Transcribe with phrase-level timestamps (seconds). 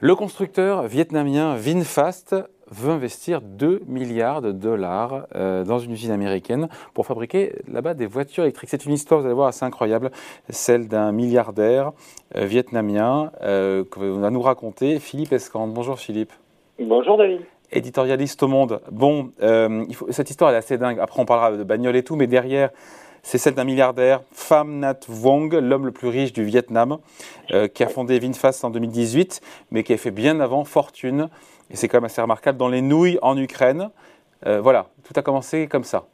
[0.00, 2.36] Le constructeur vietnamien VinFast
[2.70, 8.04] veut investir 2 milliards de dollars euh, dans une usine américaine pour fabriquer là-bas des
[8.04, 8.68] voitures électriques.
[8.68, 10.10] C'est une histoire, vous allez voir, assez incroyable,
[10.50, 11.92] celle d'un milliardaire
[12.36, 15.72] euh, vietnamien euh, que va nous raconter Philippe Escande.
[15.72, 16.32] Bonjour Philippe.
[16.78, 17.40] Bonjour David.
[17.72, 18.82] Éditorialiste au Monde.
[18.92, 21.00] Bon, il faut, cette histoire est assez dingue.
[21.00, 22.68] Après, on parlera de bagnole et tout, mais derrière,
[23.26, 26.98] c'est celle d'un milliardaire, Pham Nhat Vuong, l'homme le plus riche du Vietnam,
[27.50, 29.40] euh, qui a fondé VinFast en 2018,
[29.72, 31.28] mais qui a fait bien avant fortune,
[31.68, 33.90] et c'est quand même assez remarquable, dans les nouilles en Ukraine.
[34.46, 36.06] Euh, voilà, tout a commencé comme ça.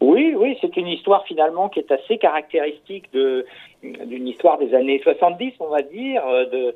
[0.00, 5.52] Oui, oui, c'est une histoire finalement qui est assez caractéristique d'une histoire des années 70,
[5.60, 6.72] on va dire, euh,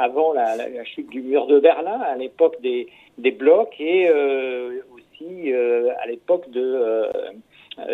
[0.00, 2.88] avant la, chute du mur de Berlin, à l'époque des,
[3.30, 7.08] blocs et aussi à l'époque de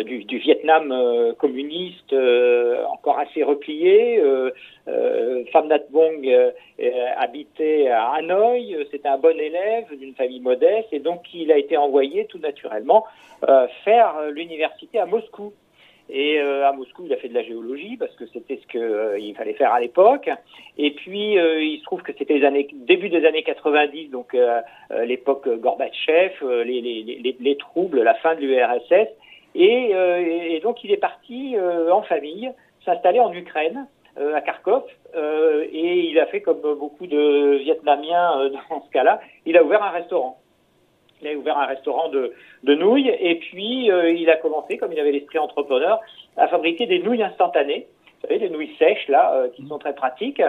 [0.05, 4.21] du, du, Vietnam euh, communiste euh, encore assez replié.
[5.51, 6.53] Pham Nhat Vong
[7.17, 11.77] habitait à Hanoï, c'était un bon élève d'une famille modeste et donc il a été
[11.77, 13.05] envoyé tout naturellement
[13.83, 15.53] faire l'université à Moscou.
[16.09, 19.53] Et à Moscou, il a fait de la géologie parce que c'était ce qu'il fallait
[19.53, 20.29] faire à l'époque.
[20.77, 24.35] Et puis, il se trouve que c'était les années début des années 90, donc
[25.05, 26.33] l'époque Gorbatchev,
[26.65, 29.09] les, les, les, troubles, la fin de l'URSS.
[29.55, 30.17] Euh,
[30.49, 32.51] et, donc il est parti euh, en famille
[32.85, 33.87] s'installer en Ukraine,
[34.17, 34.83] euh, à Kharkov,
[35.15, 39.91] et il a fait comme beaucoup de Vietnamiens dans ce cas-là, il a ouvert un
[39.91, 40.39] restaurant.
[41.21, 44.99] Il a ouvert un restaurant de, de nouilles et puis il a commencé, comme il
[44.99, 46.01] avait l'esprit entrepreneur,
[46.35, 47.87] à fabriquer des nouilles instantanées.
[48.21, 50.41] Vous savez, des nouilles sèches là, qui sont très pratiques.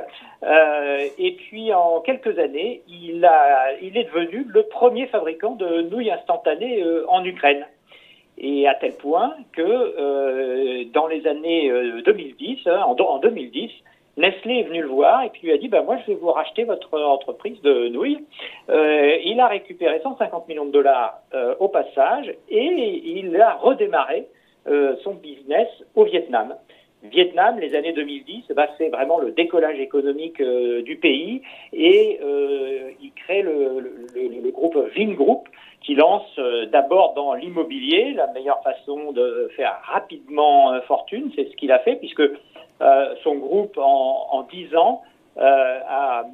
[0.42, 6.10] et puis en quelques années, il, a, il est devenu le premier fabricant de nouilles
[6.10, 7.64] instantanées en Ukraine.
[8.38, 11.70] Et à tel point que euh, dans les années
[12.04, 13.70] 2010, euh, hein, en, en 2010,
[14.16, 16.30] Nestlé est venu le voir et puis lui a dit bah, Moi, je vais vous
[16.30, 18.24] racheter votre entreprise de nouilles.
[18.70, 24.26] Euh, il a récupéré 150 millions de dollars euh, au passage et il a redémarré
[24.68, 26.54] euh, son business au Vietnam.
[27.02, 31.42] Vietnam, les années 2010, bah, c'est vraiment le décollage économique euh, du pays
[31.72, 32.18] et
[33.02, 33.80] il crée le,
[34.14, 35.53] le, le, groupe Vingroup euh,
[36.74, 41.78] d'abord dans l'immobilier, la meilleure façon de faire rapidement euh, fortune, c'est ce qu'il a
[41.78, 45.02] fait, puisque euh, son groupe en, en 10 ans
[45.36, 46.24] euh, a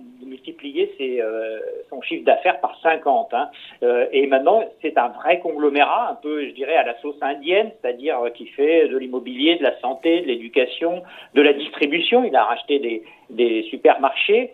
[0.40, 1.58] multiplié ses, euh,
[1.88, 3.32] son chiffre d'affaires par 50.
[3.34, 3.48] Hein.
[3.82, 7.70] Euh, et maintenant, c'est un vrai conglomérat, un peu, je dirais, à la sauce indienne,
[7.80, 11.02] c'est-à-dire qui fait de l'immobilier, de la santé, de l'éducation,
[11.34, 12.24] de la distribution.
[12.24, 14.52] Il a racheté des, des supermarchés.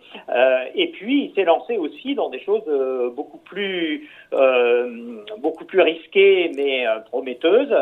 [0.75, 2.63] et puis, il s'est lancé aussi dans des choses
[3.15, 4.09] beaucoup plus
[5.39, 7.73] beaucoup plus risquées, mais prometteuses.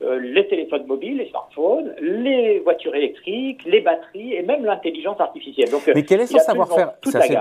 [0.00, 5.70] les téléphones mobiles, les smartphones, les voitures électriques, les batteries et même l'intelligence artificielle.
[5.70, 6.92] Donc, quel est son savoir-faire?
[7.04, 7.36] C'est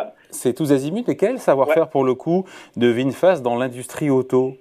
[0.55, 2.45] tous azimuts, mais quel savoir-faire pour le coup
[2.75, 4.53] de Vinfast dans l'industrie auto?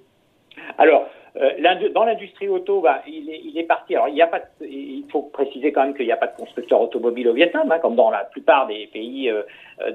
[0.78, 1.06] Alors,
[1.37, 1.50] euh,
[1.93, 3.97] dans l'industrie auto, bah, il, est, il, est, parti.
[3.97, 6.37] Alors, il, y a pas il faut préciser quand même qu'il n'y a pas de
[6.37, 9.43] constructeur automobile au Vietnam, hein, comme dans la plupart des pays euh,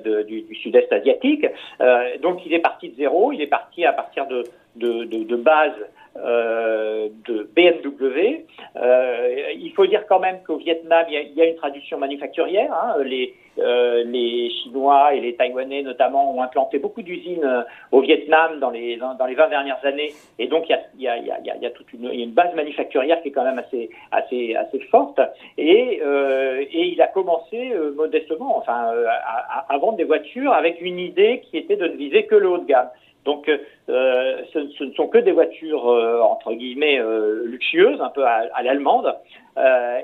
[0.03, 1.45] de, du, du sud-est asiatique.
[1.79, 3.31] Euh, donc, il est parti de zéro.
[3.31, 4.43] Il est parti à partir de,
[4.75, 5.73] de, de, de base
[6.17, 8.45] euh, de BMW.
[8.75, 11.55] Euh, il faut dire quand même qu'au Vietnam, il y, a, il y, a, une
[11.55, 12.73] tradition manufacturière.
[12.73, 12.95] Hein.
[13.03, 17.61] Les, euh, les Chinois et les Taïwanais notamment ont implanté beaucoup d'usines euh,
[17.91, 20.13] au Vietnam dans les, dans, les 20 dernières années.
[20.37, 20.75] Et donc, il y
[21.07, 23.43] a, il y a, il y a, toute une, une, base manufacturière qui est quand
[23.43, 25.19] même assez, assez, assez forte.
[25.57, 30.99] Et, euh, et il a commencé modestement, enfin, à, à vendre des voitures avec une
[30.99, 32.89] idée qui était de ne viser que le haut de gamme.
[33.25, 38.25] Donc, euh, ce, ne sont que des voitures euh, entre guillemets euh, luxueuses, un peu
[38.25, 39.15] à, l'allemande.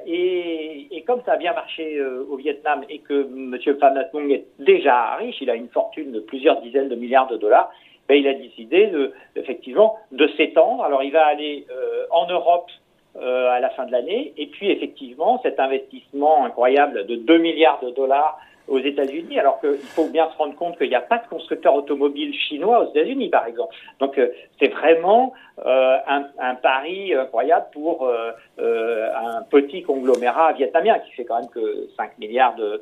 [0.06, 3.58] Et, comme ça a bien marché au Vietnam et que M.
[3.80, 7.28] Pham Nhat Vuong est déjà riche, il a une fortune de plusieurs dizaines de milliards
[7.28, 7.72] de dollars.
[8.10, 8.92] Ben, il a décidé
[9.36, 10.84] effectivement de s'étendre.
[10.84, 11.68] Alors, il va aller
[12.10, 12.70] en Europe
[13.16, 14.34] à la fin de l'année.
[14.36, 19.78] Et puis, effectivement, cet investissement incroyable de 2 milliards de dollars aux États-Unis, alors qu'il
[19.78, 23.30] faut bien se rendre compte qu'il n'y a pas de constructeur automobile chinois aux États-Unis,
[23.30, 23.76] par exemple.
[24.00, 24.30] Donc euh,
[24.60, 25.34] c'est vraiment
[25.66, 31.88] euh, un, pari incroyable pour euh, un petit conglomérat vietnamien qui fait quand même que
[31.96, 32.82] 5 milliards de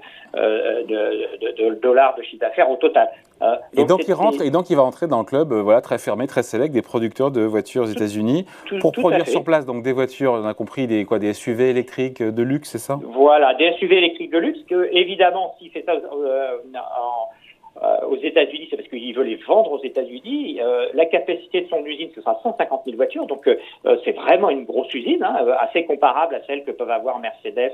[1.82, 3.10] dollars de chiffre d'affaires au total.
[3.44, 5.98] Donc et donc il rentre et donc il va entrer dans le club voilà très
[5.98, 8.46] fermé, très sélect des producteurs de voitures aux États-Unis
[8.80, 9.66] pour produire sur place.
[9.66, 13.00] Donc des voitures, on a compris des quoi des SUV électriques de luxe, c'est ça?
[13.04, 17.30] Voilà, des SUV électriques de luxe que évidemment s'il fait ça en
[18.08, 20.60] aux États-Unis, c'est parce qu'il veut les vendre aux États-Unis.
[20.94, 23.50] la capacité de son usine, ce sera 150 000 voitures, donc
[24.04, 27.74] c'est vraiment une grosse usine, hein, assez comparable à celle que peuvent avoir Mercedes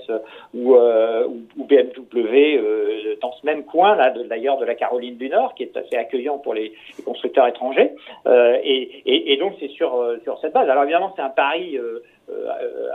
[0.53, 5.63] ou, ou, BMW dans ce même coin là, d'ailleurs de la Caroline du Nord, qui
[5.63, 6.73] est assez accueillant pour les,
[7.05, 7.91] constructeurs étrangers.
[8.25, 10.69] Et, et, et, donc c'est sur sur cette base.
[10.69, 12.03] Alors évidemment, c'est un pari euh,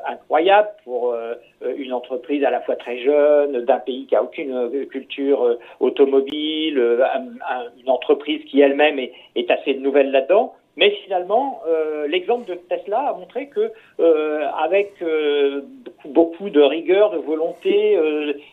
[0.06, 1.34] incroyable pour euh,
[1.76, 6.78] une entreprise à la fois très jeune, d'un pays qui a aucune culture euh, automobile,
[6.78, 10.54] une entreprise qui elle-même est, assez nouvelle là-dedans.
[10.76, 11.62] Mais finalement,
[12.08, 13.70] l'exemple de Tesla a montré que,
[14.58, 14.92] avec
[16.04, 17.96] beaucoup, de rigueur, de volonté,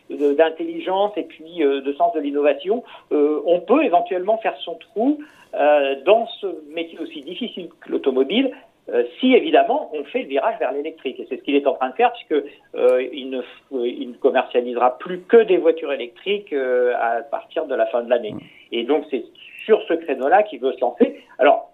[0.08, 5.18] d'intelligence et puis de sens de l'innovation, on peut éventuellement faire son trou
[5.52, 8.52] dans ce métier aussi difficile que l'automobile
[8.88, 11.20] euh, si évidemment on fait le virage vers l'électrique.
[11.20, 12.44] Et c'est ce qu'il est en train de faire puisque
[12.74, 13.40] euh, il, ne,
[13.84, 18.10] il ne commercialisera plus que des voitures électriques euh, à partir de la fin de
[18.10, 18.32] l'année.
[18.32, 18.40] Mm.
[18.72, 19.24] Et donc c'est
[19.64, 21.20] sur ce créneau-là qu'il veut se lancer.
[21.38, 21.70] Alors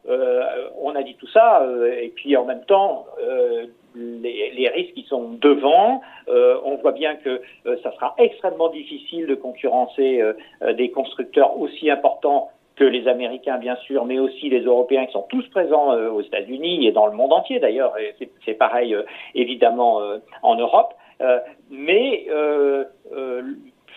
[0.81, 1.67] on a dit tout ça
[2.01, 3.07] et puis en même temps
[3.95, 6.01] les, les, risques qui sont devant.
[6.27, 7.43] on voit bien que
[7.83, 10.23] ça sera extrêmement difficile de concurrencer
[10.77, 15.27] des constructeurs aussi importants que les Américains, bien sûr, mais aussi les Européens qui sont
[15.29, 17.95] tous présents euh, aux États-Unis et dans le monde entier d'ailleurs.
[18.45, 19.03] C'est pareil euh,
[19.35, 20.95] évidemment euh, en Europe.
[21.71, 22.27] mais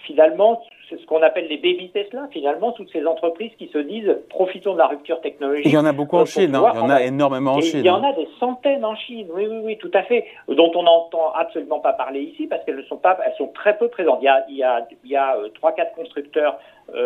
[0.08, 4.18] finalement, c'est ce qu'on appelle les baby Tesla, finalement, toutes ces entreprises qui se disent
[4.30, 5.68] profitons de la rupture technologique.
[5.68, 6.72] Il y en a beaucoup en Chine, hein.
[6.74, 7.82] il y en a énormément en Chine.
[7.82, 10.72] Il y en a des centaines en Chine, oui, oui, oui, tout à fait, dont
[10.76, 13.88] on n'entend absolument pas parler ici parce qu'elles ne sont pas, elles sont très peu
[13.88, 14.20] présentes.
[14.22, 16.58] Il y a, il y a, il y a trois, quatre constructeurs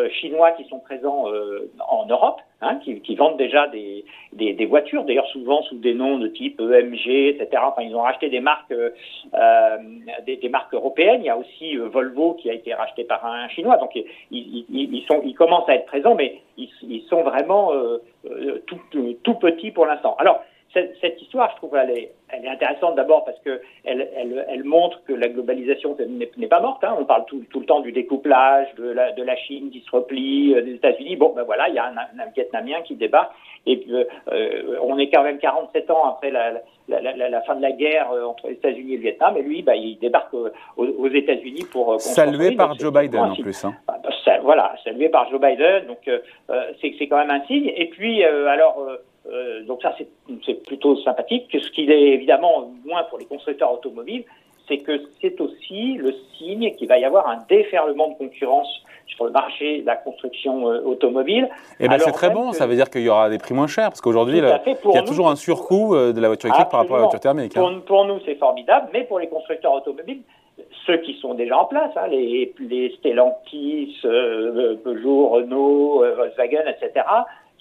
[0.10, 5.28] chinois qui sont présents euh, en Europe, hein, qui, vendent déjà des, des, voitures, d'ailleurs
[5.28, 7.62] souvent sous des noms de type EMG, etc.
[7.64, 9.78] Enfin, ils ont racheté des marques, euh,
[10.26, 11.22] des, marques européennes.
[11.22, 13.78] Il y a aussi Volvo qui a été racheté par un chinois.
[13.78, 17.72] Donc ils, ils, ils, sont, ils commencent à être présents, mais ils, sont vraiment
[18.66, 18.80] tout,
[19.24, 20.16] tout petits pour l'instant.
[20.20, 20.42] Alors
[20.76, 24.64] cette, histoire, je trouve, elle est, elle est intéressante d'abord parce que elle, elle, elle,
[24.66, 26.84] montre que la globalisation n'est pas morte.
[26.84, 26.96] Hein.
[27.00, 29.92] On parle tout, tout, le temps du découplage, de la, de la Chine qui se
[29.92, 31.16] replie, euh, des États-Unis.
[31.16, 33.32] Bon, ben voilà, il y a un, un, Vietnamien qui débat.
[33.66, 36.54] Et puis, euh, on est quand même 47 ans après la,
[36.90, 39.38] la, la, la fin de la guerre euh, entre les États-Unis et le Vietnam.
[39.38, 42.02] Et lui, bah, il débarque aux, aux États-Unis pour.
[42.02, 43.64] Salué par Joe Biden en plus.
[43.64, 43.74] Hein.
[43.88, 45.86] Ah, bah, voilà, salué par Joe Biden.
[45.88, 46.10] Donc,
[46.82, 47.72] c'est quand même un signe.
[47.76, 48.86] Et puis, alors
[49.32, 49.96] euh, donc ça,
[50.46, 51.46] c'est plutôt sympathique.
[51.52, 54.24] Ce qu'il est évidemment moins pour les constructeurs automobiles,
[54.68, 58.68] c'est que c'est aussi le signe qu'il va y avoir un déferlement de concurrence
[59.08, 61.48] sur le marché de la construction euh, automobile.
[61.80, 63.68] Et eh ben c'est très bon, ça veut dire qu'il y aura des prix moins
[63.68, 66.82] chers, parce qu'aujourd'hui, il y a toujours un surcoût euh, de la voiture électrique par
[66.82, 67.56] rapport à la voiture thermique.
[67.56, 67.82] Hein.
[67.86, 70.22] Pour, nous, c'est formidable, mais pour les constructeurs automobiles,
[70.86, 77.06] ceux qui sont déjà en place, hein, les, les Stellantis, Peugeot, Renault, Volkswagen, etc.,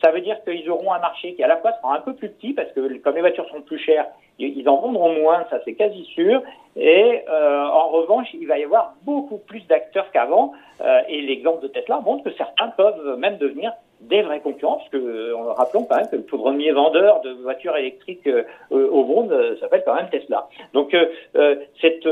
[0.03, 2.29] ça veut dire qu'ils auront un marché qui à la fois sera un peu plus
[2.29, 4.07] petit parce que comme les voitures sont plus chères,
[4.39, 6.43] ils en vendront moins, ça c'est quasi sûr.
[6.77, 10.53] Et euh, en revanche, il va y avoir beaucoup plus d'acteurs qu'avant.
[10.81, 14.89] Euh, et l'exemple de Tesla montre que certains peuvent même devenir des vrais concurrents, parce
[14.91, 18.29] que euh, rappelons quand même que le premier vendeur de voitures électriques
[18.71, 20.49] au monde s'appelle quand même Tesla.
[20.75, 20.97] Donc
[21.73, 22.05] c'est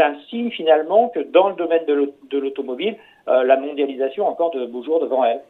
[0.00, 2.96] un signe finalement que dans le domaine de l'automobile,
[3.26, 5.40] la mondialisation a encore de beaux jours devant elle.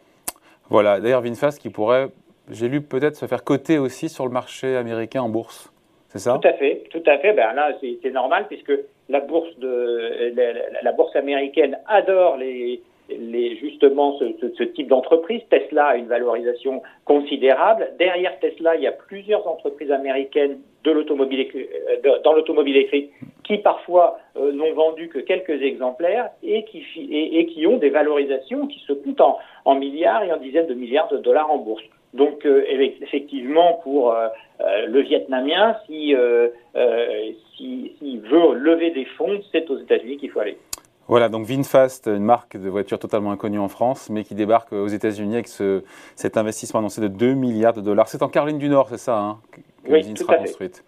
[0.68, 2.08] Voilà, d'ailleurs VinFast qui pourrait,
[2.50, 5.72] j'ai lu peut-être se faire coter aussi sur le marché américain en bourse.
[6.08, 6.38] C'est ça?
[6.40, 7.32] Tout à fait, tout à fait.
[7.32, 8.72] Ben là, c'est normal puisque
[9.08, 10.32] la bourse de
[10.82, 12.82] la, bourse américaine adore les,
[13.60, 14.24] justement ce,
[14.56, 15.40] ce, type d'entreprise.
[15.48, 17.92] Tesla a une valorisation considérable.
[17.98, 23.10] Derrière Tesla, il y a plusieurs entreprises américaines de l'automobile euh, dans l'automobile électrique
[23.44, 28.66] qui parfois euh, n'ont vendu que quelques exemplaires et qui, et, qui ont des valorisations
[28.66, 31.82] qui se coûtent en, en, milliards et en dizaines de milliards de dollars en bourse.
[32.14, 32.64] Donc euh,
[33.00, 34.14] effectivement, pour
[34.60, 36.14] le Vietnamien, si
[37.56, 40.58] s'il si, veut lever des fonds, c'est aux États-Unis qu'il faut aller.
[41.08, 44.86] Voilà, donc VinFast, une marque de voiture totalement inconnue en France, mais qui débarque aux
[44.86, 45.82] États-Unis avec ce,
[46.14, 48.08] cet investissement annoncé de 2 milliards de dollars.
[48.08, 50.84] C'est en Caroline du Nord, c'est ça hein, que l'usine sera construite.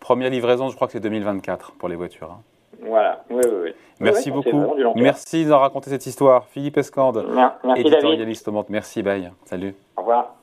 [0.00, 2.30] Première livraison, je crois que c'est 2024 pour les voitures.
[2.32, 2.40] Hein.
[2.82, 3.74] Voilà, oui, oui, oui.
[4.00, 4.74] Merci beaucoup.
[4.96, 6.46] Merci d'en raconter cette histoire.
[6.46, 7.26] Philippe Escande,
[7.76, 8.66] éditorialiste au Monde.
[8.70, 9.30] Merci, bye.
[9.44, 9.74] Salut.
[9.96, 10.34] Au revoir.